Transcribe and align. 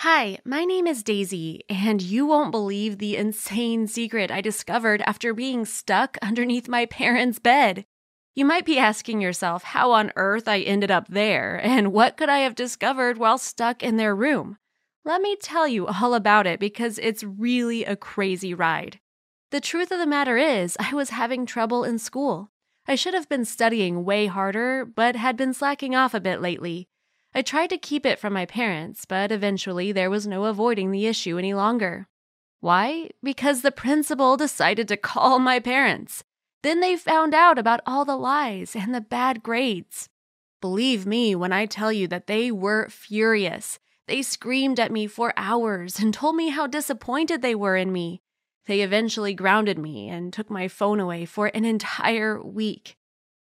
Hi, 0.00 0.38
my 0.44 0.66
name 0.66 0.86
is 0.86 1.02
Daisy, 1.02 1.64
and 1.70 2.02
you 2.02 2.26
won't 2.26 2.50
believe 2.50 2.98
the 2.98 3.16
insane 3.16 3.86
secret 3.86 4.30
I 4.30 4.42
discovered 4.42 5.00
after 5.06 5.32
being 5.32 5.64
stuck 5.64 6.18
underneath 6.20 6.68
my 6.68 6.84
parents' 6.84 7.38
bed. 7.38 7.86
You 8.34 8.44
might 8.44 8.66
be 8.66 8.78
asking 8.78 9.22
yourself 9.22 9.62
how 9.62 9.92
on 9.92 10.12
earth 10.14 10.48
I 10.48 10.60
ended 10.60 10.90
up 10.90 11.08
there, 11.08 11.58
and 11.64 11.94
what 11.94 12.18
could 12.18 12.28
I 12.28 12.40
have 12.40 12.54
discovered 12.54 13.16
while 13.16 13.38
stuck 13.38 13.82
in 13.82 13.96
their 13.96 14.14
room? 14.14 14.58
Let 15.06 15.22
me 15.22 15.34
tell 15.34 15.66
you 15.66 15.86
all 15.86 16.12
about 16.12 16.46
it 16.46 16.60
because 16.60 16.98
it's 16.98 17.24
really 17.24 17.86
a 17.86 17.96
crazy 17.96 18.52
ride. 18.52 19.00
The 19.50 19.62
truth 19.62 19.90
of 19.90 19.98
the 19.98 20.06
matter 20.06 20.36
is, 20.36 20.76
I 20.78 20.92
was 20.92 21.08
having 21.08 21.46
trouble 21.46 21.84
in 21.84 21.98
school. 21.98 22.50
I 22.86 22.96
should 22.96 23.14
have 23.14 23.30
been 23.30 23.46
studying 23.46 24.04
way 24.04 24.26
harder, 24.26 24.84
but 24.84 25.16
had 25.16 25.38
been 25.38 25.54
slacking 25.54 25.94
off 25.94 26.12
a 26.12 26.20
bit 26.20 26.42
lately. 26.42 26.86
I 27.36 27.42
tried 27.42 27.68
to 27.68 27.76
keep 27.76 28.06
it 28.06 28.18
from 28.18 28.32
my 28.32 28.46
parents, 28.46 29.04
but 29.04 29.30
eventually 29.30 29.92
there 29.92 30.08
was 30.08 30.26
no 30.26 30.46
avoiding 30.46 30.90
the 30.90 31.06
issue 31.06 31.36
any 31.36 31.52
longer. 31.52 32.08
Why? 32.60 33.10
Because 33.22 33.60
the 33.60 33.70
principal 33.70 34.38
decided 34.38 34.88
to 34.88 34.96
call 34.96 35.38
my 35.38 35.60
parents. 35.60 36.24
Then 36.62 36.80
they 36.80 36.96
found 36.96 37.34
out 37.34 37.58
about 37.58 37.82
all 37.84 38.06
the 38.06 38.16
lies 38.16 38.74
and 38.74 38.94
the 38.94 39.02
bad 39.02 39.42
grades. 39.42 40.08
Believe 40.62 41.04
me 41.04 41.34
when 41.34 41.52
I 41.52 41.66
tell 41.66 41.92
you 41.92 42.08
that 42.08 42.26
they 42.26 42.50
were 42.50 42.88
furious. 42.88 43.78
They 44.08 44.22
screamed 44.22 44.80
at 44.80 44.90
me 44.90 45.06
for 45.06 45.34
hours 45.36 46.00
and 46.00 46.14
told 46.14 46.36
me 46.36 46.48
how 46.48 46.66
disappointed 46.66 47.42
they 47.42 47.54
were 47.54 47.76
in 47.76 47.92
me. 47.92 48.22
They 48.64 48.80
eventually 48.80 49.34
grounded 49.34 49.78
me 49.78 50.08
and 50.08 50.32
took 50.32 50.48
my 50.48 50.68
phone 50.68 51.00
away 51.00 51.26
for 51.26 51.48
an 51.48 51.66
entire 51.66 52.42
week. 52.42 52.96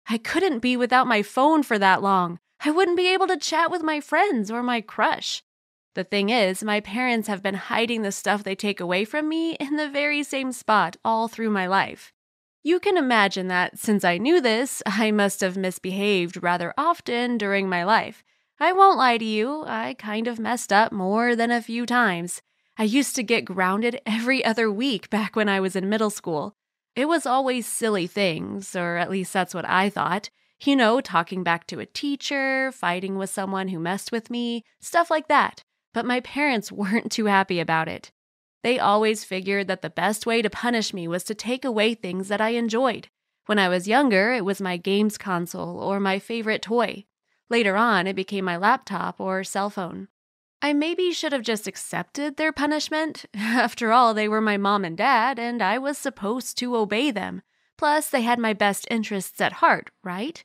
I 0.10 0.18
couldn't 0.18 0.60
be 0.60 0.76
without 0.76 1.08
my 1.08 1.22
phone 1.22 1.64
for 1.64 1.80
that 1.80 2.02
long. 2.02 2.40
I 2.66 2.72
wouldn't 2.72 2.98
be 2.98 3.14
able 3.14 3.28
to 3.28 3.38
chat 3.38 3.70
with 3.70 3.84
my 3.84 4.02
friends 4.02 4.50
or 4.50 4.64
my 4.64 4.82
crush. 4.82 5.44
The 5.94 6.04
thing 6.04 6.30
is, 6.30 6.64
my 6.64 6.80
parents 6.80 7.28
have 7.28 7.44
been 7.44 7.54
hiding 7.54 8.02
the 8.02 8.12
stuff 8.12 8.44
they 8.44 8.56
take 8.56 8.80
away 8.80 9.06
from 9.06 9.30
me 9.30 9.54
in 9.60 9.76
the 9.76 9.88
very 9.88 10.24
same 10.24 10.52
spot 10.52 10.98
all 11.06 11.28
through 11.28 11.52
my 11.52 11.68
life. 11.68 12.12
You 12.64 12.80
can 12.80 12.98
imagine 12.98 13.50
that 13.50 13.78
since 13.78 14.04
I 14.04 14.18
knew 14.18 14.42
this, 14.42 14.82
I 14.88 15.12
must 15.12 15.42
have 15.42 15.56
misbehaved 15.56 16.42
rather 16.42 16.74
often 16.76 17.38
during 17.38 17.70
my 17.70 17.84
life. 17.84 18.24
I 18.60 18.74
won't 18.74 18.98
lie 18.98 19.20
to 19.20 19.26
you, 19.26 19.64
I 19.68 19.94
kind 19.94 20.28
of 20.28 20.40
messed 20.40 20.74
up 20.74 20.92
more 20.92 21.36
than 21.36 21.52
a 21.52 21.62
few 21.62 21.86
times. 21.86 22.42
I 22.80 22.84
used 22.84 23.16
to 23.18 23.24
get 23.24 23.46
grounded 23.46 24.02
every 24.08 24.44
other 24.44 24.72
week 24.72 25.12
back 25.12 25.36
when 25.36 25.48
I 25.48 25.60
was 25.60 25.76
in 25.76 25.88
middle 25.88 26.10
school. 26.10 26.56
It 26.96 27.08
was 27.08 27.28
always 27.28 27.68
silly 27.68 28.08
things, 28.08 28.76
or 28.76 28.98
at 28.98 29.12
least 29.12 29.34
that's 29.34 29.54
what 29.54 29.70
I 29.70 29.92
thought. 29.92 30.32
You 30.64 30.76
know, 30.76 31.02
talking 31.02 31.44
back 31.44 31.68
to 31.68 31.80
a 31.80 31.86
teacher, 31.86 32.72
fighting 32.72 33.18
with 33.18 33.30
someone 33.30 33.68
who 33.68 33.80
messed 33.80 34.12
with 34.12 34.30
me, 34.30 34.64
stuff 34.80 35.10
like 35.10 35.28
that. 35.28 35.62
But 35.94 36.06
my 36.06 36.20
parents 36.22 36.72
weren't 36.72 37.12
too 37.12 37.26
happy 37.26 37.60
about 37.60 37.88
it. 37.88 38.12
They 38.64 38.80
always 38.80 39.24
figured 39.24 39.68
that 39.68 39.82
the 39.82 39.90
best 39.90 40.26
way 40.26 40.42
to 40.42 40.50
punish 40.50 40.94
me 40.94 41.08
was 41.08 41.24
to 41.26 41.36
take 41.36 41.64
away 41.64 41.94
things 41.94 42.30
that 42.30 42.42
I 42.42 42.50
enjoyed. 42.50 43.10
When 43.46 43.60
I 43.60 43.70
was 43.70 43.88
younger, 43.88 44.34
it 44.34 44.44
was 44.44 44.60
my 44.60 44.78
games 44.78 45.20
console 45.20 45.80
or 45.80 46.00
my 46.00 46.18
favorite 46.18 46.64
toy. 46.64 47.06
Later 47.48 47.78
on, 47.78 48.08
it 48.08 48.16
became 48.16 48.44
my 48.44 48.58
laptop 48.58 49.20
or 49.20 49.44
cell 49.44 49.70
phone. 49.70 50.08
I 50.64 50.74
maybe 50.74 51.12
should 51.12 51.32
have 51.32 51.44
just 51.44 51.68
accepted 51.68 52.38
their 52.38 52.52
punishment. 52.52 53.26
After 53.36 53.92
all, 53.92 54.16
they 54.16 54.28
were 54.28 54.42
my 54.42 54.58
mom 54.58 54.84
and 54.84 54.98
dad, 54.98 55.38
and 55.38 55.62
I 55.62 55.78
was 55.78 55.98
supposed 55.98 56.58
to 56.58 56.76
obey 56.76 57.12
them. 57.12 57.44
Plus, 57.78 58.10
they 58.10 58.22
had 58.22 58.40
my 58.40 58.54
best 58.54 58.88
interests 58.90 59.42
at 59.42 59.54
heart, 59.54 59.92
right? 60.04 60.44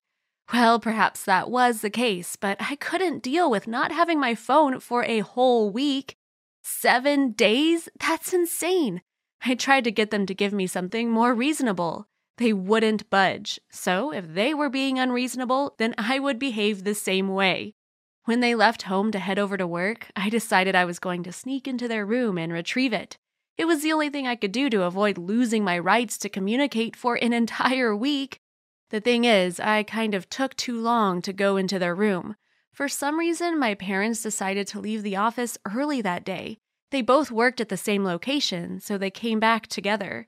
Well, 0.52 0.80
perhaps 0.80 1.24
that 1.24 1.50
was 1.50 1.80
the 1.80 1.90
case, 1.90 2.34
but 2.34 2.56
I 2.60 2.74
couldn't 2.76 3.22
deal 3.22 3.50
with 3.50 3.68
not 3.68 3.92
having 3.92 4.18
my 4.18 4.34
phone 4.34 4.80
for 4.80 5.04
a 5.04 5.20
whole 5.20 5.70
week. 5.70 6.16
Seven 6.62 7.32
days? 7.32 7.88
That's 8.00 8.32
insane. 8.32 9.02
I 9.44 9.54
tried 9.54 9.84
to 9.84 9.92
get 9.92 10.10
them 10.10 10.26
to 10.26 10.34
give 10.34 10.52
me 10.52 10.66
something 10.66 11.10
more 11.10 11.34
reasonable. 11.34 12.08
They 12.36 12.52
wouldn't 12.52 13.10
budge. 13.10 13.60
So, 13.70 14.12
if 14.12 14.26
they 14.34 14.54
were 14.54 14.68
being 14.68 14.98
unreasonable, 14.98 15.74
then 15.78 15.94
I 15.96 16.18
would 16.18 16.38
behave 16.38 16.84
the 16.84 16.94
same 16.94 17.28
way. 17.28 17.74
When 18.24 18.40
they 18.40 18.54
left 18.54 18.82
home 18.82 19.12
to 19.12 19.18
head 19.18 19.38
over 19.38 19.56
to 19.56 19.66
work, 19.66 20.08
I 20.16 20.30
decided 20.30 20.74
I 20.74 20.84
was 20.84 20.98
going 20.98 21.22
to 21.24 21.32
sneak 21.32 21.68
into 21.68 21.88
their 21.88 22.04
room 22.04 22.38
and 22.38 22.52
retrieve 22.52 22.92
it. 22.92 23.18
It 23.56 23.66
was 23.66 23.82
the 23.82 23.92
only 23.92 24.08
thing 24.08 24.26
I 24.26 24.36
could 24.36 24.52
do 24.52 24.70
to 24.70 24.84
avoid 24.84 25.18
losing 25.18 25.64
my 25.64 25.78
rights 25.78 26.16
to 26.18 26.28
communicate 26.28 26.96
for 26.96 27.16
an 27.16 27.32
entire 27.32 27.94
week. 27.94 28.40
The 28.90 29.00
thing 29.00 29.24
is, 29.24 29.60
I 29.60 29.82
kind 29.82 30.14
of 30.14 30.28
took 30.28 30.56
too 30.56 30.80
long 30.80 31.22
to 31.22 31.32
go 31.32 31.56
into 31.56 31.78
their 31.78 31.94
room. 31.94 32.36
For 32.72 32.88
some 32.88 33.18
reason, 33.18 33.58
my 33.58 33.74
parents 33.74 34.22
decided 34.22 34.66
to 34.68 34.80
leave 34.80 35.02
the 35.02 35.16
office 35.16 35.58
early 35.74 36.00
that 36.02 36.24
day. 36.24 36.58
They 36.90 37.02
both 37.02 37.30
worked 37.30 37.60
at 37.60 37.68
the 37.68 37.76
same 37.76 38.04
location, 38.04 38.80
so 38.80 38.98
they 38.98 39.10
came 39.10 39.38
back 39.38 39.66
together. 39.66 40.26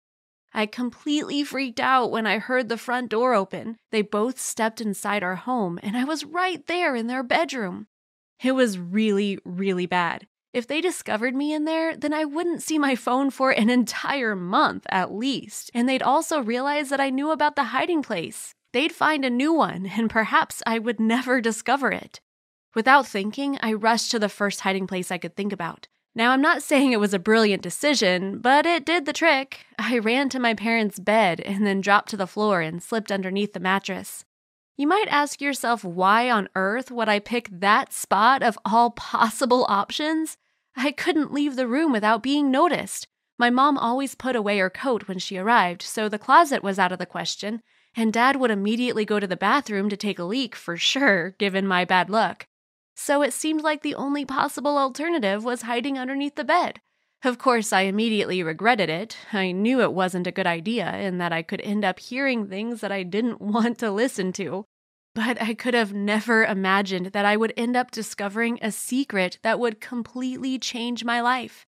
I 0.54 0.66
completely 0.66 1.42
freaked 1.44 1.80
out 1.80 2.10
when 2.10 2.26
I 2.26 2.38
heard 2.38 2.68
the 2.68 2.76
front 2.76 3.08
door 3.08 3.34
open. 3.34 3.78
They 3.90 4.02
both 4.02 4.38
stepped 4.38 4.80
inside 4.80 5.22
our 5.22 5.36
home, 5.36 5.80
and 5.82 5.96
I 5.96 6.04
was 6.04 6.24
right 6.24 6.64
there 6.66 6.94
in 6.94 7.06
their 7.06 7.22
bedroom. 7.22 7.86
It 8.42 8.52
was 8.52 8.78
really, 8.78 9.38
really 9.44 9.86
bad. 9.86 10.26
If 10.52 10.66
they 10.66 10.82
discovered 10.82 11.34
me 11.34 11.54
in 11.54 11.64
there, 11.64 11.96
then 11.96 12.12
I 12.12 12.26
wouldn't 12.26 12.62
see 12.62 12.78
my 12.78 12.94
phone 12.94 13.30
for 13.30 13.50
an 13.50 13.70
entire 13.70 14.36
month 14.36 14.84
at 14.90 15.12
least, 15.12 15.70
and 15.72 15.88
they'd 15.88 16.02
also 16.02 16.42
realize 16.42 16.90
that 16.90 17.00
I 17.00 17.08
knew 17.08 17.30
about 17.30 17.56
the 17.56 17.64
hiding 17.64 18.02
place. 18.02 18.54
They'd 18.74 18.92
find 18.92 19.24
a 19.24 19.30
new 19.30 19.52
one, 19.52 19.86
and 19.86 20.10
perhaps 20.10 20.62
I 20.66 20.78
would 20.78 21.00
never 21.00 21.40
discover 21.40 21.90
it. 21.90 22.20
Without 22.74 23.06
thinking, 23.06 23.58
I 23.62 23.72
rushed 23.72 24.10
to 24.10 24.18
the 24.18 24.28
first 24.28 24.60
hiding 24.60 24.86
place 24.86 25.10
I 25.10 25.18
could 25.18 25.36
think 25.36 25.54
about. 25.54 25.88
Now, 26.14 26.32
I'm 26.32 26.42
not 26.42 26.62
saying 26.62 26.92
it 26.92 27.00
was 27.00 27.14
a 27.14 27.18
brilliant 27.18 27.62
decision, 27.62 28.38
but 28.38 28.66
it 28.66 28.84
did 28.84 29.06
the 29.06 29.14
trick. 29.14 29.60
I 29.78 29.98
ran 29.98 30.28
to 30.30 30.38
my 30.38 30.52
parents' 30.52 30.98
bed 30.98 31.40
and 31.40 31.66
then 31.66 31.80
dropped 31.80 32.10
to 32.10 32.18
the 32.18 32.26
floor 32.26 32.60
and 32.60 32.82
slipped 32.82 33.10
underneath 33.10 33.54
the 33.54 33.60
mattress. 33.60 34.26
You 34.76 34.86
might 34.86 35.08
ask 35.08 35.40
yourself 35.40 35.84
why 35.84 36.30
on 36.30 36.48
earth 36.54 36.90
would 36.90 37.08
I 37.08 37.18
pick 37.18 37.48
that 37.50 37.92
spot 37.92 38.42
of 38.42 38.58
all 38.64 38.90
possible 38.90 39.64
options? 39.68 40.36
I 40.76 40.92
couldn't 40.92 41.32
leave 41.32 41.56
the 41.56 41.66
room 41.66 41.92
without 41.92 42.22
being 42.22 42.50
noticed. 42.50 43.06
My 43.38 43.50
mom 43.50 43.76
always 43.76 44.14
put 44.14 44.36
away 44.36 44.58
her 44.58 44.70
coat 44.70 45.08
when 45.08 45.18
she 45.18 45.36
arrived, 45.36 45.82
so 45.82 46.08
the 46.08 46.18
closet 46.18 46.62
was 46.62 46.78
out 46.78 46.92
of 46.92 46.98
the 46.98 47.06
question, 47.06 47.62
and 47.96 48.12
Dad 48.12 48.36
would 48.36 48.50
immediately 48.50 49.04
go 49.04 49.20
to 49.20 49.26
the 49.26 49.36
bathroom 49.36 49.88
to 49.88 49.96
take 49.96 50.18
a 50.18 50.24
leak 50.24 50.54
for 50.54 50.76
sure, 50.76 51.30
given 51.38 51.66
my 51.66 51.84
bad 51.84 52.08
luck. 52.08 52.46
So 52.94 53.22
it 53.22 53.32
seemed 53.32 53.62
like 53.62 53.82
the 53.82 53.94
only 53.94 54.24
possible 54.24 54.78
alternative 54.78 55.44
was 55.44 55.62
hiding 55.62 55.98
underneath 55.98 56.36
the 56.36 56.44
bed. 56.44 56.80
Of 57.24 57.38
course, 57.38 57.72
I 57.72 57.82
immediately 57.82 58.42
regretted 58.42 58.90
it. 58.90 59.16
I 59.32 59.52
knew 59.52 59.80
it 59.80 59.92
wasn't 59.92 60.26
a 60.26 60.32
good 60.32 60.46
idea 60.46 60.86
and 60.86 61.20
that 61.20 61.32
I 61.32 61.42
could 61.42 61.60
end 61.60 61.84
up 61.84 62.00
hearing 62.00 62.48
things 62.48 62.80
that 62.80 62.90
I 62.92 63.04
didn't 63.04 63.40
want 63.40 63.78
to 63.78 63.90
listen 63.90 64.32
to. 64.34 64.66
But 65.14 65.40
I 65.42 65.54
could 65.54 65.74
have 65.74 65.92
never 65.92 66.44
imagined 66.44 67.06
that 67.06 67.26
I 67.26 67.36
would 67.36 67.52
end 67.56 67.76
up 67.76 67.90
discovering 67.90 68.58
a 68.62 68.72
secret 68.72 69.38
that 69.42 69.60
would 69.60 69.80
completely 69.80 70.58
change 70.58 71.04
my 71.04 71.20
life. 71.20 71.66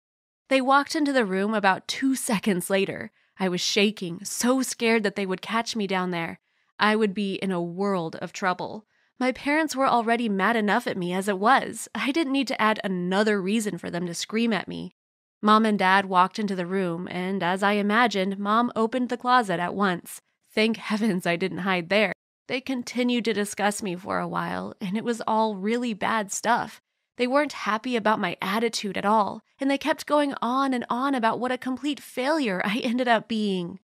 They 0.49 0.61
walked 0.61 0.95
into 0.95 1.13
the 1.13 1.25
room 1.25 1.55
about 1.55 1.89
two 1.89 2.15
seconds 2.15 2.71
later. 2.71 3.11
I 3.39 3.49
was 3.49 3.61
shaking, 3.61 4.25
so 4.25 4.63
scared 4.63 5.03
that 5.03 5.17
they 5.17 5.27
would 5.27 5.43
catch 5.43 5.75
me 5.75 5.87
down 5.87 6.11
there. 6.11 6.39
I 6.79 6.95
would 6.95 7.15
be 7.15 7.35
in 7.35 7.51
a 7.51 7.63
world 7.63 8.17
of 8.17 8.33
trouble. 8.33 8.87
My 9.19 9.33
parents 9.33 9.75
were 9.75 9.89
already 9.89 10.29
mad 10.29 10.57
enough 10.57 10.87
at 10.87 10.97
me 10.97 11.13
as 11.13 11.29
it 11.29 11.39
was. 11.39 11.89
I 11.95 12.13
didn't 12.13 12.33
need 12.33 12.49
to 12.49 12.61
add 12.61 12.81
another 12.85 13.41
reason 13.41 13.79
for 13.79 13.91
them 13.91 14.07
to 14.07 14.15
scream 14.15 14.53
at 14.53 14.69
me. 14.69 14.95
Mom 15.41 15.67
and 15.67 15.79
Dad 15.79 16.07
walked 16.07 16.39
into 16.39 16.55
the 16.55 16.67
room, 16.67 17.09
and 17.11 17.43
as 17.43 17.63
I 17.63 17.73
imagined, 17.73 18.39
Mom 18.39 18.71
opened 18.77 19.09
the 19.09 19.17
closet 19.17 19.59
at 19.59 19.75
once. 19.75 20.21
Thank 20.55 20.77
heavens 20.89 21.27
I 21.27 21.37
didn't 21.37 21.59
hide 21.59 21.89
there. 21.89 22.13
They 22.53 22.61
continued 22.61 23.25
to 23.25 23.33
discuss 23.33 23.83
me 23.83 23.97
for 23.97 24.19
a 24.19 24.29
while, 24.29 24.75
and 24.79 24.95
it 24.95 25.05
was 25.05 25.23
all 25.27 25.57
really 25.57 25.95
bad 25.95 26.31
stuff. 26.31 26.83
They 27.17 27.27
weren't 27.27 27.55
happy 27.65 27.97
about 27.97 28.21
my 28.21 28.37
attitude 28.43 28.99
at 28.99 29.07
all, 29.07 29.41
and 29.59 29.71
they 29.71 29.79
kept 29.79 30.05
going 30.05 30.35
on 30.43 30.75
and 30.75 30.85
on 30.91 31.15
about 31.15 31.41
what 31.41 31.51
a 31.51 31.57
complete 31.57 31.99
failure 31.99 32.61
I 32.63 32.77
ended 32.85 33.09
up 33.09 33.27
being. 33.27 33.81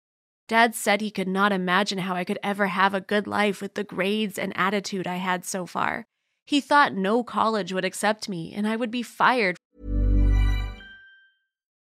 Dad 0.49 0.75
said 0.75 1.01
he 1.01 1.11
could 1.11 1.29
not 1.29 1.51
imagine 1.51 2.01
how 2.01 2.15
I 2.15 2.25
could 2.25 2.39
ever 2.43 2.67
have 2.67 2.93
a 2.93 3.01
good 3.01 3.27
life 3.27 3.63
with 3.63 3.73
the 3.73 3.85
grades 3.85 4.39
and 4.39 4.55
attitude 4.55 5.07
I 5.07 5.17
had 5.17 5.47
so 5.47 5.65
far. 5.65 6.05
He 6.45 6.61
thought 6.61 6.93
no 6.93 7.25
college 7.25 7.73
would 7.73 7.87
accept 7.87 8.29
me 8.29 8.53
and 8.53 8.69
I 8.69 8.77
would 8.77 8.91
be 8.91 9.03
fired 9.03 9.57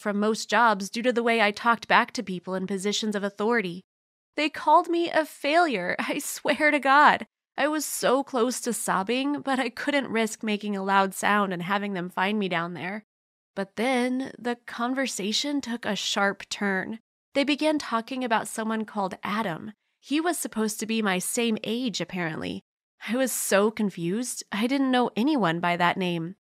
From 0.00 0.18
most 0.18 0.48
jobs 0.48 0.90
due 0.90 1.02
to 1.02 1.12
the 1.12 1.22
way 1.22 1.40
I 1.40 1.50
talked 1.50 1.86
back 1.86 2.12
to 2.12 2.22
people 2.22 2.54
in 2.54 2.66
positions 2.66 3.14
of 3.14 3.22
authority. 3.22 3.82
They 4.36 4.48
called 4.48 4.88
me 4.88 5.10
a 5.10 5.26
failure, 5.26 5.94
I 5.98 6.18
swear 6.18 6.70
to 6.70 6.80
God. 6.80 7.26
I 7.56 7.68
was 7.68 7.84
so 7.84 8.24
close 8.24 8.60
to 8.62 8.72
sobbing, 8.72 9.42
but 9.42 9.58
I 9.58 9.68
couldn't 9.68 10.08
risk 10.08 10.42
making 10.42 10.76
a 10.76 10.82
loud 10.82 11.14
sound 11.14 11.52
and 11.52 11.62
having 11.62 11.92
them 11.92 12.08
find 12.08 12.38
me 12.38 12.48
down 12.48 12.72
there. 12.72 13.04
But 13.54 13.76
then 13.76 14.32
the 14.38 14.56
conversation 14.66 15.60
took 15.60 15.84
a 15.84 15.94
sharp 15.94 16.48
turn. 16.48 17.00
They 17.34 17.44
began 17.44 17.78
talking 17.78 18.24
about 18.24 18.48
someone 18.48 18.86
called 18.86 19.18
Adam. 19.22 19.72
He 20.00 20.20
was 20.20 20.38
supposed 20.38 20.80
to 20.80 20.86
be 20.86 21.02
my 21.02 21.18
same 21.18 21.58
age, 21.62 22.00
apparently. 22.00 22.62
I 23.06 23.16
was 23.16 23.32
so 23.32 23.70
confused, 23.70 24.42
I 24.50 24.66
didn't 24.66 24.90
know 24.90 25.10
anyone 25.14 25.60
by 25.60 25.76
that 25.76 25.96
name. 25.96 26.36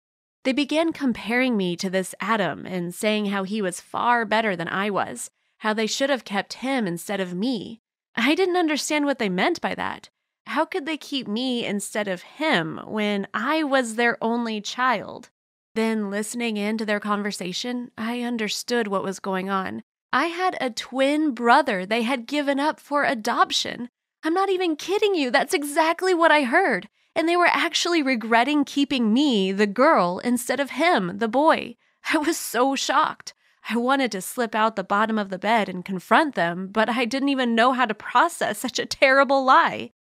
They 0.46 0.54
began 0.54 0.94
comparing 0.94 1.58
me 1.58 1.76
to 1.78 1.90
this 1.90 2.14
Adam 2.22 2.68
and 2.68 2.94
saying 2.94 3.26
how 3.26 3.44
he 3.44 3.64
was 3.64 3.82
far 3.82 4.26
better 4.26 4.56
than 4.56 4.68
I 4.68 4.92
was, 4.92 5.32
how 5.58 5.74
they 5.74 5.88
should 5.88 6.12
have 6.12 6.24
kept 6.24 6.54
him 6.54 6.86
instead 6.86 7.20
of 7.20 7.34
me. 7.34 7.82
I 8.16 8.36
didn't 8.36 8.56
understand 8.56 9.06
what 9.06 9.18
they 9.18 9.28
meant 9.28 9.60
by 9.60 9.74
that. 9.74 10.10
How 10.46 10.64
could 10.64 10.86
they 10.86 10.98
keep 10.98 11.28
me 11.28 11.66
instead 11.66 12.08
of 12.08 12.22
him 12.22 12.80
when 12.86 13.28
I 13.34 13.64
was 13.64 13.96
their 13.96 14.24
only 14.24 14.62
child? 14.62 15.32
Then, 15.74 16.12
listening 16.12 16.58
in 16.58 16.78
to 16.78 16.86
their 16.86 17.00
conversation, 17.00 17.90
I 17.98 18.22
understood 18.22 18.88
what 18.88 19.04
was 19.04 19.20
going 19.20 19.50
on. 19.50 19.82
I 20.14 20.28
had 20.28 20.58
a 20.62 20.70
twin 20.70 21.32
brother 21.32 21.88
they 21.88 22.04
had 22.04 22.28
given 22.28 22.60
up 22.60 22.80
for 22.80 23.04
adoption. 23.04 23.90
I'm 24.24 24.36
not 24.36 24.52
even 24.52 24.76
kidding 24.76 25.16
you, 25.16 25.32
that's 25.32 25.56
exactly 25.56 26.14
what 26.14 26.32
I 26.32 26.44
heard 26.44 26.88
and 27.16 27.30
they 27.30 27.38
were 27.38 27.48
actually 27.48 28.04
regretting 28.04 28.66
keeping 28.66 29.14
me, 29.14 29.52
the 29.52 29.68
girl, 29.68 30.20
instead 30.20 30.60
of 30.60 30.72
him, 30.72 31.18
the 31.18 31.28
boy. 31.28 31.78
I 32.14 32.18
was 32.18 32.38
so 32.38 32.76
shocked. 32.76 33.34
I 33.68 33.78
wanted 33.78 34.12
to 34.12 34.22
slip 34.22 34.54
out 34.54 34.76
the 34.76 34.84
bottom 34.84 35.18
of 35.18 35.30
the 35.30 35.40
bed 35.40 35.70
and 35.70 35.84
confront 35.84 36.36
them, 36.36 36.68
but 36.72 36.90
I 36.90 37.06
didn't 37.06 37.30
even 37.30 37.56
know 37.56 37.72
how 37.72 37.86
to 37.86 37.96
process 37.96 38.60
such 38.60 38.78
a 38.78 38.86
terrible 38.86 39.44
lie. 39.44 39.92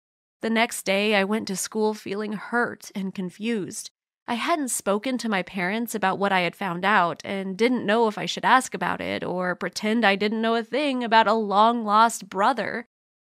The 0.43 0.51
next 0.51 0.83
day, 0.83 1.15
I 1.15 1.25
went 1.25 1.49
to 1.49 1.57
school 1.57 1.95
feeling 1.95 2.35
hurt 2.35 2.91
and 2.95 3.15
confused. 3.15 3.91
I 4.27 4.35
hadn't 4.35 4.69
spoken 4.69 5.19
to 5.19 5.29
my 5.29 5.43
parents 5.43 5.95
about 5.95 6.19
what 6.19 6.33
I 6.33 6.41
had 6.41 6.57
found 6.57 6.85
out 6.85 7.21
and 7.25 7.57
didn't 7.57 7.87
know 7.87 8.09
if 8.09 8.17
I 8.17 8.27
should 8.27 8.45
ask 8.45 8.75
about 8.75 9.01
it 9.01 9.23
or 9.23 9.55
pretend 9.55 10.05
I 10.05 10.17
didn't 10.17 10.43
know 10.43 10.55
a 10.55 10.65
thing 10.65 11.05
about 11.05 11.27
a 11.27 11.35
long 11.35 11.85
lost 11.85 12.29
brother. 12.29 12.89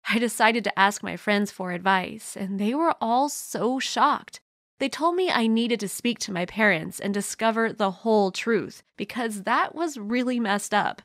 I 0.09 0.19
decided 0.19 0.65
to 0.65 0.79
ask 0.79 1.03
my 1.03 1.17
friends 1.17 1.51
for 1.51 1.73
advice, 1.73 2.37
and 2.37 2.59
they 2.59 2.75
were 2.75 2.95
all 3.01 3.29
so 3.29 3.79
shocked. 3.79 4.41
They 4.79 4.89
told 4.89 5.15
me 5.15 5.31
I 5.31 5.47
needed 5.47 5.79
to 5.81 5.89
speak 5.89 6.19
to 6.21 6.33
my 6.33 6.45
parents 6.45 6.99
and 6.99 7.15
discover 7.15 7.73
the 7.73 7.91
whole 7.91 8.33
truth 8.33 8.83
because 8.97 9.45
that 9.45 9.75
was 9.75 9.97
really 9.97 10.41
messed 10.41 10.75
up. 10.75 11.03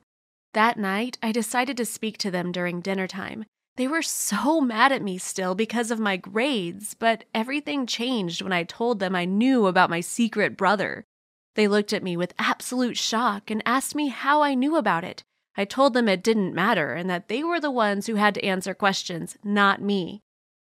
That 0.54 0.78
night, 0.78 1.18
I 1.22 1.32
decided 1.32 1.78
to 1.78 1.86
speak 1.86 2.18
to 2.20 2.32
them 2.32 2.52
during 2.52 2.82
dinner 2.82 3.08
time. 3.08 3.46
They 3.76 3.88
were 3.88 4.02
so 4.02 4.60
mad 4.60 4.92
at 4.92 5.04
me 5.04 5.20
still 5.20 5.54
because 5.54 5.92
of 5.92 6.00
my 6.00 6.18
grades, 6.18 6.96
but 6.96 7.26
everything 7.36 7.86
changed 7.86 8.42
when 8.42 8.52
I 8.52 8.64
told 8.64 9.00
them 9.00 9.16
I 9.16 9.26
knew 9.26 9.68
about 9.68 9.92
my 9.92 10.00
secret 10.00 10.58
brother. 10.58 11.06
They 11.54 11.68
looked 11.68 11.94
at 11.94 12.04
me 12.04 12.18
with 12.18 12.34
absolute 12.40 12.98
shock 12.98 13.52
and 13.52 13.62
asked 13.66 13.94
me 13.94 14.08
how 14.08 14.42
I 14.42 14.56
knew 14.56 14.76
about 14.76 15.04
it. 15.04 15.24
I 15.58 15.66
told 15.66 15.94
them 15.94 16.08
it 16.08 16.24
didn't 16.24 16.54
matter 16.54 16.94
and 16.94 17.10
that 17.10 17.28
they 17.28 17.44
were 17.44 17.60
the 17.60 17.72
ones 17.72 18.06
who 18.06 18.16
had 18.16 18.36
to 18.36 18.46
answer 18.46 18.76
questions, 18.76 19.38
not 19.44 19.82
me. 19.82 20.22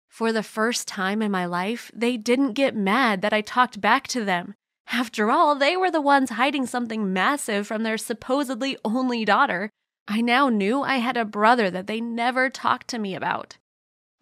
For 0.08 0.32
the 0.32 0.44
first 0.44 0.86
time 0.86 1.20
in 1.20 1.32
my 1.32 1.44
life, 1.44 1.90
they 1.92 2.16
didn't 2.16 2.52
get 2.52 2.76
mad 2.76 3.20
that 3.22 3.32
I 3.32 3.40
talked 3.40 3.80
back 3.80 4.06
to 4.08 4.24
them. 4.24 4.54
After 4.92 5.30
all, 5.30 5.56
they 5.56 5.76
were 5.76 5.90
the 5.90 6.00
ones 6.00 6.30
hiding 6.30 6.66
something 6.66 7.12
massive 7.12 7.66
from 7.66 7.82
their 7.82 7.98
supposedly 7.98 8.76
only 8.84 9.24
daughter. 9.24 9.70
I 10.06 10.20
now 10.20 10.48
knew 10.48 10.82
I 10.82 10.98
had 10.98 11.16
a 11.16 11.24
brother 11.24 11.68
that 11.70 11.88
they 11.88 12.00
never 12.00 12.48
talked 12.48 12.86
to 12.88 12.98
me 12.98 13.16
about. 13.16 13.56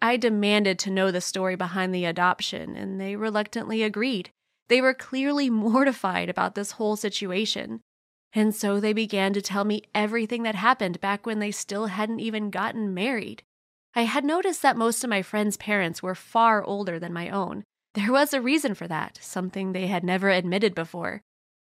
I 0.01 0.17
demanded 0.17 0.79
to 0.79 0.91
know 0.91 1.11
the 1.11 1.21
story 1.21 1.55
behind 1.55 1.93
the 1.93 2.05
adoption, 2.05 2.75
and 2.75 2.99
they 2.99 3.15
reluctantly 3.15 3.83
agreed. 3.83 4.31
They 4.69 4.81
were 4.81 4.93
clearly 4.95 5.49
mortified 5.51 6.29
about 6.29 6.55
this 6.55 6.71
whole 6.71 6.95
situation. 6.95 7.81
And 8.33 8.55
so 8.55 8.79
they 8.79 8.93
began 8.93 9.33
to 9.33 9.41
tell 9.41 9.63
me 9.63 9.83
everything 9.93 10.43
that 10.43 10.55
happened 10.55 10.99
back 10.99 11.25
when 11.25 11.39
they 11.39 11.51
still 11.51 11.87
hadn't 11.87 12.19
even 12.19 12.49
gotten 12.49 12.93
married. 12.93 13.43
I 13.95 14.03
had 14.03 14.25
noticed 14.25 14.63
that 14.63 14.75
most 14.75 15.03
of 15.03 15.09
my 15.09 15.21
friends' 15.21 15.57
parents 15.57 16.01
were 16.01 16.15
far 16.15 16.63
older 16.63 16.99
than 16.99 17.13
my 17.13 17.29
own. 17.29 17.63
There 17.93 18.11
was 18.11 18.33
a 18.33 18.41
reason 18.41 18.73
for 18.73 18.87
that, 18.87 19.19
something 19.21 19.71
they 19.71 19.85
had 19.85 20.03
never 20.03 20.31
admitted 20.31 20.73
before. 20.73 21.21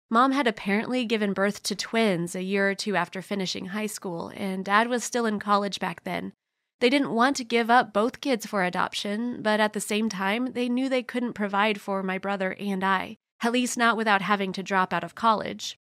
Mom 0.09 0.31
had 0.31 0.47
apparently 0.47 1.03
given 1.03 1.33
birth 1.33 1.61
to 1.63 1.75
twins 1.75 2.35
a 2.35 2.43
year 2.43 2.69
or 2.69 2.75
two 2.75 2.95
after 2.95 3.21
finishing 3.21 3.67
high 3.67 3.87
school, 3.87 4.31
and 4.35 4.63
dad 4.63 4.87
was 4.87 5.03
still 5.03 5.25
in 5.25 5.39
college 5.39 5.79
back 5.79 6.03
then. 6.03 6.31
They 6.79 6.89
didn't 6.89 7.13
want 7.13 7.35
to 7.37 7.43
give 7.43 7.69
up 7.69 7.93
both 7.93 8.21
kids 8.21 8.45
for 8.45 8.63
adoption, 8.63 9.41
but 9.41 9.59
at 9.59 9.73
the 9.73 9.79
same 9.79 10.09
time, 10.09 10.53
they 10.53 10.67
knew 10.67 10.89
they 10.89 11.03
couldn't 11.03 11.33
provide 11.33 11.79
for 11.79 12.01
my 12.01 12.17
brother 12.17 12.55
and 12.59 12.83
I, 12.83 13.17
at 13.41 13.51
least 13.51 13.77
not 13.77 13.97
without 13.97 14.21
having 14.21 14.51
to 14.53 14.63
drop 14.63 14.91
out 14.93 15.03
of 15.03 15.15
college. 15.15 15.77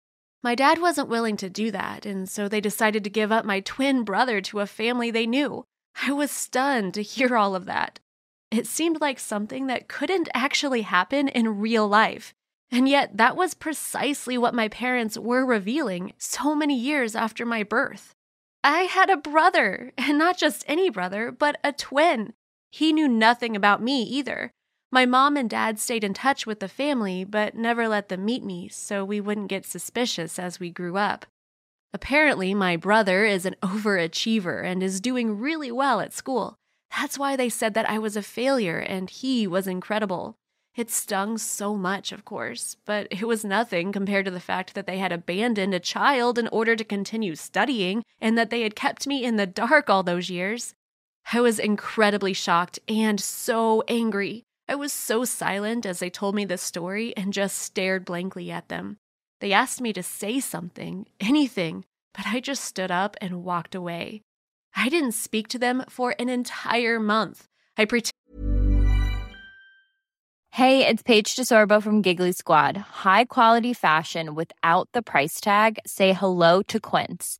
My 0.43 0.55
dad 0.55 0.79
wasn't 0.79 1.09
willing 1.09 1.37
to 1.37 1.49
do 1.49 1.71
that, 1.71 2.05
and 2.05 2.29
so 2.29 2.47
they 2.47 2.61
decided 2.61 3.03
to 3.03 3.09
give 3.09 3.31
up 3.31 3.45
my 3.45 3.59
twin 3.59 4.03
brother 4.03 4.39
to 4.41 4.59
a 4.59 4.67
family 4.67 5.11
they 5.11 5.25
knew. 5.25 5.63
I 6.03 6.11
was 6.11 6.31
stunned 6.31 6.93
to 6.93 7.01
hear 7.01 7.35
all 7.35 7.55
of 7.55 7.65
that. 7.65 7.99
It 8.51 8.67
seemed 8.67 9.01
like 9.01 9.19
something 9.19 9.67
that 9.67 9.87
couldn't 9.87 10.29
actually 10.33 10.83
happen 10.83 11.27
in 11.27 11.59
real 11.59 11.87
life. 11.87 12.33
And 12.69 12.87
yet, 12.87 13.17
that 13.17 13.35
was 13.35 13.53
precisely 13.53 14.37
what 14.37 14.53
my 14.53 14.67
parents 14.67 15.17
were 15.17 15.45
revealing 15.45 16.13
so 16.17 16.53
many 16.53 16.77
years 16.77 17.15
after 17.15 17.45
my 17.45 17.63
birth. 17.63 18.13
I 18.63 18.81
had 18.81 19.09
a 19.09 19.17
brother, 19.17 19.93
and 19.97 20.17
not 20.17 20.37
just 20.37 20.65
any 20.67 20.89
brother, 20.89 21.31
but 21.31 21.59
a 21.63 21.71
twin. 21.71 22.33
He 22.71 22.91
knew 22.91 23.07
nothing 23.07 23.55
about 23.55 23.81
me 23.81 24.03
either. 24.03 24.51
My 24.97 25.05
mom 25.05 25.37
and 25.37 25.47
dad 25.47 25.77
stayed 25.77 26.03
in 26.03 26.15
touch 26.15 26.47
with 26.47 26.59
the 26.59 26.67
family, 26.67 27.23
but 27.23 27.53
never 27.53 27.87
let 27.87 28.09
them 28.09 28.25
meet 28.25 28.43
me 28.43 28.67
so 28.67 29.05
we 29.05 29.21
wouldn't 29.21 29.47
get 29.47 29.63
suspicious 29.63 30.39
as 30.39 30.59
we 30.59 30.71
grew 30.71 30.97
up. 30.97 31.27
Apparently, 31.93 32.55
my 32.55 32.77
brother 32.77 33.23
is 33.23 33.45
an 33.45 33.55
overachiever 33.61 34.65
and 34.65 34.81
is 34.81 34.99
doing 34.99 35.37
really 35.37 35.71
well 35.71 35.99
at 35.99 36.13
school. 36.13 36.55
That's 36.89 37.19
why 37.19 37.35
they 37.35 37.47
said 37.47 37.75
that 37.75 37.87
I 37.87 37.99
was 37.99 38.17
a 38.17 38.23
failure 38.23 38.79
and 38.79 39.07
he 39.07 39.45
was 39.45 39.67
incredible. 39.67 40.33
It 40.75 40.89
stung 40.89 41.37
so 41.37 41.75
much, 41.75 42.11
of 42.11 42.25
course, 42.25 42.75
but 42.83 43.05
it 43.11 43.27
was 43.27 43.45
nothing 43.45 43.91
compared 43.91 44.25
to 44.25 44.31
the 44.31 44.39
fact 44.39 44.73
that 44.73 44.87
they 44.87 44.97
had 44.97 45.11
abandoned 45.11 45.75
a 45.75 45.79
child 45.79 46.39
in 46.39 46.47
order 46.47 46.75
to 46.75 46.83
continue 46.83 47.35
studying 47.35 48.01
and 48.19 48.35
that 48.35 48.49
they 48.49 48.61
had 48.61 48.75
kept 48.75 49.05
me 49.05 49.23
in 49.23 49.35
the 49.35 49.45
dark 49.45 49.91
all 49.91 50.01
those 50.01 50.31
years. 50.31 50.73
I 51.31 51.39
was 51.41 51.59
incredibly 51.59 52.33
shocked 52.33 52.79
and 52.87 53.19
so 53.19 53.83
angry. 53.87 54.46
I 54.69 54.75
was 54.75 54.91
so 54.91 55.23
silent 55.23 55.85
as 55.85 55.99
they 55.99 56.09
told 56.09 56.35
me 56.35 56.43
this 56.43 56.61
story 56.61 57.15
and 57.15 57.31
just 57.31 57.57
stared 57.57 58.03
blankly 58.03 58.51
at 58.51 58.67
them. 58.67 58.97
They 59.39 59.53
asked 59.53 59.79
me 59.79 59.93
to 59.93 60.03
say 60.03 60.41
something, 60.41 61.05
anything, 61.21 61.85
but 62.13 62.27
I 62.27 62.41
just 62.41 62.65
stood 62.65 62.91
up 62.91 63.15
and 63.21 63.45
walked 63.45 63.75
away. 63.75 64.23
I 64.75 64.89
didn't 64.89 65.13
speak 65.13 65.47
to 65.49 65.59
them 65.59 65.85
for 65.87 66.15
an 66.19 66.27
entire 66.27 66.99
month. 66.99 67.47
I 67.77 67.85
pretended. 67.85 68.11
Hey, 70.51 70.85
it's 70.85 71.03
Paige 71.03 71.35
DeSorbo 71.35 71.81
from 71.81 72.01
Giggly 72.01 72.33
Squad. 72.33 72.75
High 72.75 73.23
quality 73.23 73.73
fashion 73.73 74.35
without 74.35 74.89
the 74.91 75.01
price 75.01 75.39
tag? 75.39 75.79
Say 75.85 76.11
hello 76.11 76.61
to 76.63 76.79
Quince. 76.79 77.39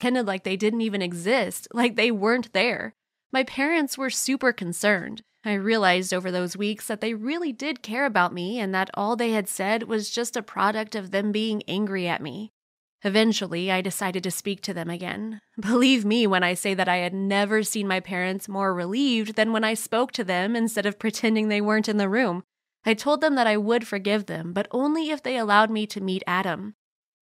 Pretended 0.00 0.26
like 0.26 0.44
they 0.44 0.56
didn't 0.56 0.80
even 0.80 1.02
exist, 1.02 1.68
like 1.72 1.94
they 1.94 2.10
weren't 2.10 2.52
there. 2.52 2.94
My 3.32 3.44
parents 3.44 3.96
were 3.96 4.10
super 4.10 4.52
concerned. 4.52 5.22
I 5.44 5.54
realized 5.54 6.12
over 6.12 6.30
those 6.30 6.56
weeks 6.56 6.86
that 6.88 7.00
they 7.00 7.14
really 7.14 7.52
did 7.52 7.82
care 7.82 8.04
about 8.04 8.34
me 8.34 8.58
and 8.58 8.74
that 8.74 8.90
all 8.94 9.16
they 9.16 9.30
had 9.30 9.48
said 9.48 9.84
was 9.84 10.10
just 10.10 10.36
a 10.36 10.42
product 10.42 10.94
of 10.94 11.12
them 11.12 11.32
being 11.32 11.62
angry 11.68 12.08
at 12.08 12.20
me. 12.20 12.50
Eventually, 13.02 13.70
I 13.70 13.80
decided 13.80 14.22
to 14.24 14.30
speak 14.30 14.60
to 14.62 14.74
them 14.74 14.90
again. 14.90 15.40
Believe 15.60 16.04
me 16.04 16.26
when 16.26 16.42
I 16.42 16.52
say 16.52 16.74
that 16.74 16.88
I 16.88 16.96
had 16.96 17.14
never 17.14 17.62
seen 17.62 17.88
my 17.88 18.00
parents 18.00 18.48
more 18.48 18.74
relieved 18.74 19.36
than 19.36 19.52
when 19.52 19.64
I 19.64 19.72
spoke 19.72 20.12
to 20.12 20.24
them 20.24 20.54
instead 20.54 20.84
of 20.84 20.98
pretending 20.98 21.48
they 21.48 21.62
weren't 21.62 21.88
in 21.88 21.96
the 21.96 22.08
room. 22.08 22.42
I 22.84 22.92
told 22.92 23.20
them 23.20 23.34
that 23.36 23.46
I 23.46 23.56
would 23.56 23.86
forgive 23.86 24.26
them, 24.26 24.52
but 24.52 24.68
only 24.70 25.10
if 25.10 25.22
they 25.22 25.38
allowed 25.38 25.70
me 25.70 25.86
to 25.86 26.02
meet 26.02 26.22
Adam. 26.26 26.74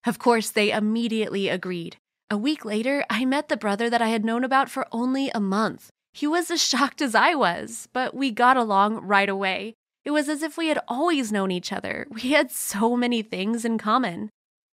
Of 0.05 0.19
course, 0.19 0.49
they 0.49 0.71
immediately 0.71 1.47
agreed. 1.47 1.97
A 2.31 2.37
week 2.37 2.63
later, 2.63 3.03
I 3.09 3.25
met 3.25 3.49
the 3.49 3.57
brother 3.57 3.89
that 3.89 4.03
I 4.03 4.09
had 4.09 4.23
known 4.23 4.43
about 4.43 4.69
for 4.69 4.85
only 4.91 5.31
a 5.33 5.39
month. 5.39 5.89
He 6.13 6.27
was 6.27 6.51
as 6.51 6.63
shocked 6.69 7.01
as 7.01 7.15
I 7.15 7.33
was, 7.33 7.87
but 7.91 8.13
we 8.13 8.29
got 8.29 8.55
along 8.55 8.97
right 8.97 9.29
away. 9.29 9.73
It 10.05 10.11
was 10.11 10.29
as 10.29 10.43
if 10.43 10.55
we 10.55 10.67
had 10.67 10.79
always 10.87 11.31
known 11.31 11.49
each 11.49 11.73
other. 11.73 12.07
We 12.11 12.31
had 12.31 12.51
so 12.51 12.95
many 12.95 13.23
things 13.23 13.65
in 13.65 13.79
common. 13.79 14.29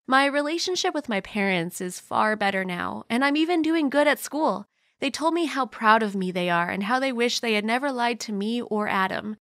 My 0.08 0.26
relationship 0.26 0.94
with 0.94 1.08
my 1.08 1.20
parents 1.20 1.80
is 1.80 2.00
far 2.00 2.34
better 2.34 2.64
now, 2.64 3.04
and 3.08 3.24
I'm 3.24 3.36
even 3.36 3.62
doing 3.62 3.88
good 3.88 4.08
at 4.08 4.18
school. 4.18 4.66
They 4.98 5.10
told 5.10 5.32
me 5.32 5.46
how 5.46 5.66
proud 5.66 6.02
of 6.02 6.16
me 6.16 6.32
they 6.32 6.50
are 6.50 6.70
and 6.70 6.82
how 6.82 6.98
they 6.98 7.12
wish 7.12 7.38
they 7.38 7.54
had 7.54 7.64
never 7.64 7.92
lied 7.92 8.18
to 8.20 8.32
me 8.32 8.62
or 8.62 8.88
Adam. 8.88 9.36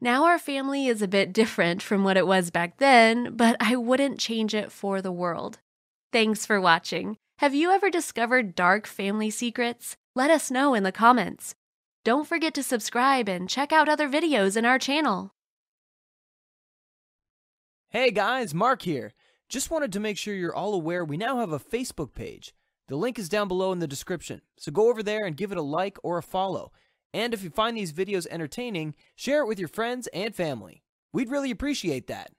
Now 0.00 0.24
our 0.24 0.38
family 0.38 0.86
is 0.86 1.02
a 1.02 1.08
bit 1.08 1.32
different 1.40 1.82
from 1.82 2.04
what 2.04 2.16
it 2.16 2.28
was 2.28 2.52
back 2.52 2.78
then, 2.78 3.34
but 3.34 3.56
I 3.58 3.74
wouldn't 3.74 4.20
change 4.20 4.54
it 4.54 4.70
for 4.70 5.02
the 5.02 5.12
world. 5.12 5.58
Thanks 6.12 6.46
for 6.46 6.60
watching. 6.60 7.16
Have 7.40 7.54
you 7.54 7.70
ever 7.70 7.90
discovered 7.90 8.54
dark 8.54 8.86
family 8.86 9.28
secrets? 9.28 9.98
Let 10.14 10.30
us 10.30 10.50
know 10.50 10.72
in 10.72 10.84
the 10.84 10.90
comments. 10.90 11.54
Don't 12.02 12.26
forget 12.26 12.54
to 12.54 12.62
subscribe 12.62 13.28
and 13.28 13.46
check 13.46 13.72
out 13.72 13.90
other 13.90 14.08
videos 14.08 14.56
in 14.56 14.64
our 14.64 14.78
channel. 14.78 15.34
Hey 17.90 18.10
guys, 18.10 18.54
Mark 18.54 18.80
here. 18.80 19.12
Just 19.50 19.70
wanted 19.70 19.92
to 19.92 20.00
make 20.00 20.16
sure 20.16 20.34
you're 20.34 20.56
all 20.56 20.72
aware 20.72 21.04
we 21.04 21.18
now 21.18 21.36
have 21.36 21.52
a 21.52 21.58
Facebook 21.58 22.14
page. 22.14 22.54
The 22.88 22.96
link 22.96 23.18
is 23.18 23.28
down 23.28 23.48
below 23.48 23.70
in 23.70 23.80
the 23.80 23.86
description, 23.86 24.40
so 24.56 24.72
go 24.72 24.88
over 24.88 25.02
there 25.02 25.26
and 25.26 25.36
give 25.36 25.52
it 25.52 25.58
a 25.58 25.62
like 25.62 25.98
or 26.02 26.16
a 26.16 26.22
follow. 26.22 26.72
And 27.12 27.34
if 27.34 27.44
you 27.44 27.50
find 27.50 27.76
these 27.76 27.92
videos 27.92 28.26
entertaining, 28.30 28.94
share 29.14 29.42
it 29.42 29.46
with 29.46 29.58
your 29.58 29.68
friends 29.68 30.08
and 30.14 30.34
family. 30.34 30.82
We'd 31.12 31.30
really 31.30 31.50
appreciate 31.50 32.06
that. 32.06 32.30